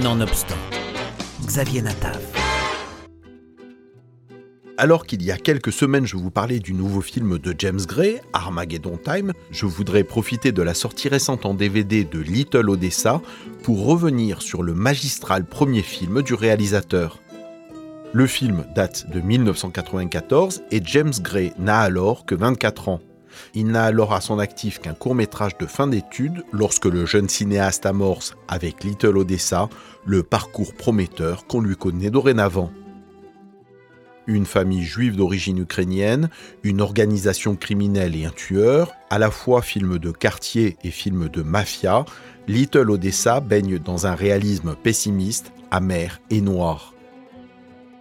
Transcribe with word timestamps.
Nonobstant, 0.00 0.56
Xavier 1.44 1.82
Natav. 1.82 2.18
Alors 4.78 5.04
qu'il 5.04 5.22
y 5.22 5.30
a 5.30 5.36
quelques 5.36 5.70
semaines 5.70 6.06
je 6.06 6.16
vous 6.16 6.30
parlais 6.30 6.60
du 6.60 6.72
nouveau 6.72 7.02
film 7.02 7.38
de 7.38 7.54
James 7.58 7.82
Gray, 7.86 8.22
Armageddon 8.32 8.96
Time, 8.96 9.34
je 9.50 9.66
voudrais 9.66 10.02
profiter 10.02 10.50
de 10.50 10.62
la 10.62 10.72
sortie 10.72 11.10
récente 11.10 11.44
en 11.44 11.52
DVD 11.52 12.04
de 12.04 12.20
Little 12.20 12.70
Odessa 12.70 13.20
pour 13.64 13.84
revenir 13.84 14.40
sur 14.40 14.62
le 14.62 14.72
magistral 14.72 15.44
premier 15.44 15.82
film 15.82 16.22
du 16.22 16.32
réalisateur. 16.32 17.20
Le 18.14 18.26
film 18.26 18.64
date 18.74 19.10
de 19.10 19.20
1994 19.20 20.62
et 20.70 20.80
James 20.82 21.12
Gray 21.20 21.52
n'a 21.58 21.80
alors 21.80 22.24
que 22.24 22.34
24 22.34 22.88
ans. 22.88 23.00
Il 23.54 23.68
n'a 23.68 23.84
alors 23.84 24.12
à 24.12 24.20
son 24.20 24.38
actif 24.38 24.78
qu'un 24.78 24.94
court 24.94 25.14
métrage 25.14 25.56
de 25.58 25.66
fin 25.66 25.86
d'études 25.86 26.44
lorsque 26.52 26.86
le 26.86 27.06
jeune 27.06 27.28
cinéaste 27.28 27.86
amorce, 27.86 28.34
avec 28.48 28.84
Little 28.84 29.18
Odessa, 29.18 29.68
le 30.04 30.22
parcours 30.22 30.74
prometteur 30.74 31.46
qu'on 31.46 31.60
lui 31.60 31.76
connaît 31.76 32.10
dorénavant. 32.10 32.70
Une 34.28 34.46
famille 34.46 34.84
juive 34.84 35.16
d'origine 35.16 35.58
ukrainienne, 35.58 36.30
une 36.62 36.80
organisation 36.80 37.56
criminelle 37.56 38.14
et 38.14 38.24
un 38.24 38.30
tueur, 38.30 38.92
à 39.10 39.18
la 39.18 39.30
fois 39.30 39.62
film 39.62 39.98
de 39.98 40.12
quartier 40.12 40.76
et 40.84 40.90
film 40.90 41.28
de 41.28 41.42
mafia, 41.42 42.04
Little 42.46 42.90
Odessa 42.90 43.40
baigne 43.40 43.78
dans 43.78 44.06
un 44.06 44.14
réalisme 44.14 44.76
pessimiste, 44.80 45.52
amer 45.70 46.20
et 46.30 46.40
noir. 46.40 46.94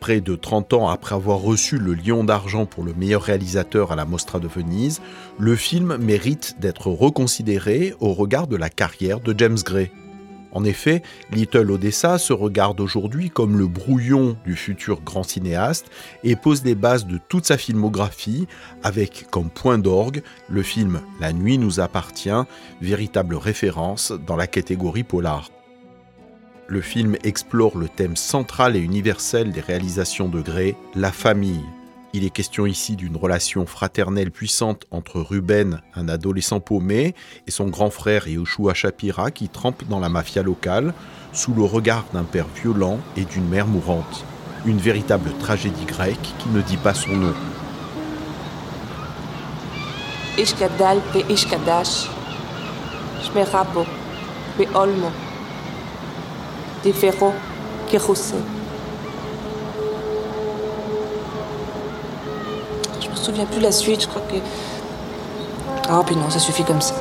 Près 0.00 0.20
de 0.20 0.36
30 0.36 0.74
ans 0.74 0.88
après 0.88 1.14
avoir 1.14 1.38
reçu 1.38 1.78
le 1.78 1.94
Lion 1.94 2.22
d'argent 2.22 2.66
pour 2.66 2.84
le 2.84 2.94
meilleur 2.94 3.22
réalisateur 3.22 3.90
à 3.90 3.96
la 3.96 4.04
Mostra 4.04 4.38
de 4.38 4.46
Venise, 4.46 5.00
le 5.38 5.56
film 5.56 5.96
mérite 5.96 6.56
d'être 6.60 6.88
reconsidéré 6.88 7.94
au 8.00 8.12
regard 8.12 8.46
de 8.46 8.56
la 8.56 8.70
carrière 8.70 9.20
de 9.20 9.34
James 9.36 9.58
Gray. 9.64 9.90
En 10.52 10.64
effet, 10.64 11.02
Little 11.30 11.70
Odessa 11.70 12.18
se 12.18 12.32
regarde 12.32 12.80
aujourd'hui 12.80 13.28
comme 13.28 13.58
le 13.58 13.66
brouillon 13.66 14.36
du 14.44 14.56
futur 14.56 15.00
grand 15.02 15.22
cinéaste 15.22 15.86
et 16.24 16.36
pose 16.36 16.64
les 16.64 16.74
bases 16.74 17.06
de 17.06 17.18
toute 17.28 17.46
sa 17.46 17.58
filmographie 17.58 18.46
avec 18.82 19.26
comme 19.30 19.50
point 19.50 19.78
d'orgue 19.78 20.22
le 20.48 20.62
film 20.62 21.00
La 21.20 21.32
nuit 21.32 21.58
nous 21.58 21.80
appartient, 21.80 22.30
véritable 22.80 23.34
référence 23.34 24.12
dans 24.26 24.36
la 24.36 24.46
catégorie 24.46 25.04
polar. 25.04 25.50
Le 26.70 26.82
film 26.82 27.16
explore 27.24 27.78
le 27.78 27.88
thème 27.88 28.14
central 28.14 28.76
et 28.76 28.80
universel 28.80 29.52
des 29.52 29.62
réalisations 29.62 30.28
de 30.28 30.42
Gray, 30.42 30.76
la 30.94 31.10
famille. 31.10 31.64
Il 32.12 32.26
est 32.26 32.30
question 32.30 32.66
ici 32.66 32.94
d'une 32.94 33.16
relation 33.16 33.64
fraternelle 33.64 34.30
puissante 34.30 34.84
entre 34.90 35.18
Ruben, 35.22 35.80
un 35.94 36.10
adolescent 36.10 36.60
paumé, 36.60 37.14
et 37.46 37.50
son 37.50 37.68
grand 37.68 37.88
frère 37.88 38.28
Yoshua 38.28 38.74
Shapira 38.74 39.30
qui 39.30 39.48
trempe 39.48 39.84
dans 39.88 39.98
la 39.98 40.10
mafia 40.10 40.42
locale, 40.42 40.92
sous 41.32 41.54
le 41.54 41.64
regard 41.64 42.04
d'un 42.12 42.24
père 42.24 42.46
violent 42.62 42.98
et 43.16 43.24
d'une 43.24 43.48
mère 43.48 43.66
mourante. 43.66 44.26
Une 44.66 44.78
véritable 44.78 45.30
tragédie 45.40 45.86
grecque 45.86 46.34
qui 46.38 46.50
ne 46.50 46.60
dit 46.60 46.76
pas 46.76 46.92
son 46.92 47.16
nom. 47.16 47.34
Des 56.82 56.92
Ferro 56.92 57.32
Kéroussé. 57.88 58.34
Je 63.00 63.08
me 63.08 63.14
souviens 63.14 63.46
plus 63.46 63.60
la 63.60 63.72
suite, 63.72 64.02
je 64.02 64.06
crois 64.08 64.22
que. 64.22 64.36
Ah, 65.88 66.02
puis 66.04 66.16
non, 66.16 66.28
ça 66.30 66.38
suffit 66.38 66.64
comme 66.64 66.80
ça. 66.80 66.94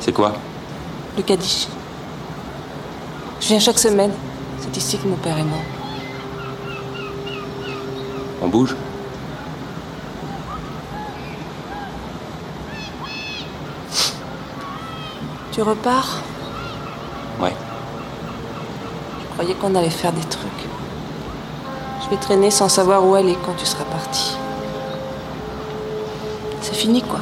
C'est 0.00 0.12
quoi? 0.12 0.34
Le 1.16 1.22
Kaddish. 1.22 1.68
Je 3.40 3.46
viens 3.48 3.58
chaque 3.58 3.78
semaine. 3.78 4.12
C'est 4.60 4.76
ici 4.76 4.98
que 4.98 5.06
mon 5.06 5.16
père 5.16 5.38
est 5.38 5.44
mort. 5.44 5.58
On 8.42 8.48
bouge? 8.48 8.74
Tu 15.54 15.62
repars 15.62 16.20
Ouais. 17.40 17.52
Je 19.20 19.26
croyais 19.34 19.54
qu'on 19.54 19.76
allait 19.76 19.88
faire 19.88 20.12
des 20.12 20.22
trucs. 20.22 20.50
Je 22.02 22.10
vais 22.10 22.16
traîner 22.16 22.50
sans 22.50 22.68
savoir 22.68 23.06
où 23.06 23.16
est 23.16 23.36
quand 23.46 23.54
tu 23.54 23.64
seras 23.64 23.84
parti. 23.84 24.36
C'est 26.60 26.74
fini, 26.74 27.02
quoi. 27.02 27.20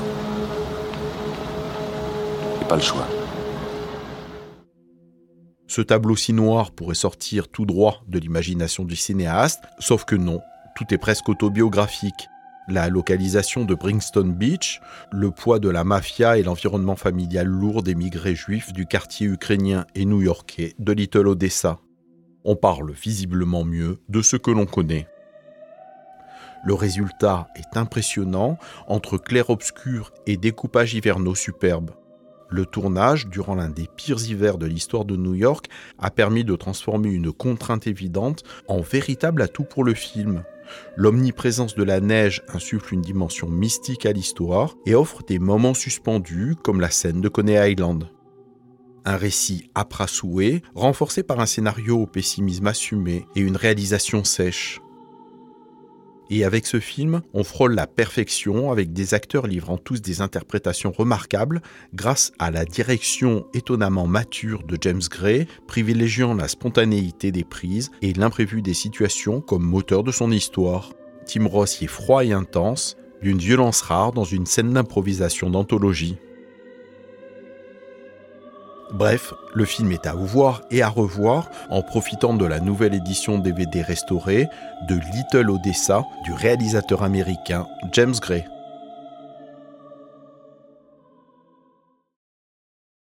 J'ai 2.58 2.64
pas 2.68 2.76
le 2.76 2.80
choix. 2.80 3.06
Ce 5.66 5.82
tableau 5.82 6.16
si 6.16 6.32
noir 6.32 6.70
pourrait 6.70 6.94
sortir 6.94 7.48
tout 7.48 7.66
droit 7.66 8.00
de 8.08 8.18
l'imagination 8.18 8.84
du 8.84 8.96
cinéaste, 8.96 9.60
sauf 9.78 10.06
que 10.06 10.16
non, 10.16 10.40
tout 10.74 10.86
est 10.94 10.98
presque 10.98 11.28
autobiographique 11.28 12.30
la 12.68 12.88
localisation 12.88 13.64
de 13.64 13.74
Bringston 13.74 14.34
Beach, 14.36 14.80
le 15.10 15.30
poids 15.30 15.58
de 15.58 15.68
la 15.68 15.84
mafia 15.84 16.38
et 16.38 16.42
l'environnement 16.42 16.96
familial 16.96 17.46
lourd 17.46 17.82
des 17.82 17.94
migrés 17.94 18.34
juifs 18.34 18.72
du 18.72 18.86
quartier 18.86 19.26
ukrainien 19.26 19.86
et 19.94 20.04
new-yorkais 20.04 20.74
de 20.78 20.92
Little 20.92 21.28
Odessa. 21.28 21.80
On 22.44 22.56
parle 22.56 22.92
visiblement 22.92 23.64
mieux 23.64 24.00
de 24.08 24.22
ce 24.22 24.36
que 24.36 24.50
l'on 24.50 24.66
connaît. 24.66 25.06
Le 26.64 26.74
résultat 26.74 27.48
est 27.56 27.76
impressionnant 27.76 28.56
entre 28.86 29.18
clair-obscur 29.18 30.12
et 30.26 30.36
découpage 30.36 30.94
hivernaux 30.94 31.34
superbes. 31.34 31.90
Le 32.48 32.66
tournage, 32.66 33.28
durant 33.28 33.54
l'un 33.54 33.70
des 33.70 33.88
pires 33.96 34.22
hivers 34.28 34.58
de 34.58 34.66
l'histoire 34.66 35.04
de 35.04 35.16
New 35.16 35.34
York, 35.34 35.66
a 35.98 36.10
permis 36.10 36.44
de 36.44 36.54
transformer 36.54 37.08
une 37.08 37.32
contrainte 37.32 37.86
évidente 37.86 38.44
en 38.68 38.80
véritable 38.80 39.42
atout 39.42 39.64
pour 39.64 39.84
le 39.84 39.94
film. 39.94 40.44
L'omniprésence 40.96 41.74
de 41.74 41.82
la 41.82 42.00
neige 42.00 42.42
insuffle 42.48 42.94
une 42.94 43.02
dimension 43.02 43.48
mystique 43.48 44.06
à 44.06 44.12
l'histoire 44.12 44.74
et 44.86 44.94
offre 44.94 45.22
des 45.22 45.38
moments 45.38 45.74
suspendus 45.74 46.56
comme 46.62 46.80
la 46.80 46.90
scène 46.90 47.20
de 47.20 47.28
Coney 47.28 47.72
Island. 47.72 48.08
Un 49.04 49.16
récit 49.16 49.70
à 49.74 49.86
souhait, 50.06 50.62
renforcé 50.74 51.22
par 51.22 51.40
un 51.40 51.46
scénario 51.46 51.98
au 51.98 52.06
pessimisme 52.06 52.68
assumé 52.68 53.26
et 53.34 53.40
une 53.40 53.56
réalisation 53.56 54.22
sèche. 54.22 54.80
Et 56.30 56.44
avec 56.44 56.66
ce 56.66 56.80
film, 56.80 57.22
on 57.34 57.44
frôle 57.44 57.74
la 57.74 57.86
perfection 57.86 58.70
avec 58.70 58.92
des 58.92 59.14
acteurs 59.14 59.46
livrant 59.46 59.76
tous 59.76 60.00
des 60.00 60.20
interprétations 60.20 60.92
remarquables 60.92 61.60
grâce 61.94 62.32
à 62.38 62.50
la 62.50 62.64
direction 62.64 63.46
étonnamment 63.54 64.06
mature 64.06 64.62
de 64.62 64.78
James 64.80 65.02
Gray, 65.10 65.46
privilégiant 65.66 66.34
la 66.34 66.48
spontanéité 66.48 67.32
des 67.32 67.44
prises 67.44 67.90
et 68.00 68.12
l'imprévu 68.12 68.62
des 68.62 68.74
situations 68.74 69.40
comme 69.40 69.62
moteur 69.62 70.02
de 70.04 70.12
son 70.12 70.30
histoire. 70.30 70.92
Tim 71.26 71.46
Ross 71.46 71.80
y 71.80 71.84
est 71.84 71.88
froid 71.88 72.24
et 72.24 72.32
intense, 72.32 72.96
d'une 73.22 73.38
violence 73.38 73.82
rare 73.82 74.12
dans 74.12 74.24
une 74.24 74.46
scène 74.46 74.72
d'improvisation 74.72 75.50
d'anthologie. 75.50 76.16
Bref, 78.90 79.32
le 79.54 79.64
film 79.64 79.92
est 79.92 80.06
à 80.06 80.14
voir 80.14 80.62
et 80.70 80.82
à 80.82 80.88
revoir 80.88 81.48
en 81.70 81.82
profitant 81.82 82.34
de 82.34 82.44
la 82.44 82.60
nouvelle 82.60 82.94
édition 82.94 83.38
DVD 83.38 83.82
restaurée 83.82 84.48
de 84.88 84.94
Little 84.94 85.50
Odessa 85.50 86.04
du 86.24 86.32
réalisateur 86.32 87.02
américain 87.02 87.66
James 87.92 88.14
Gray. 88.20 88.44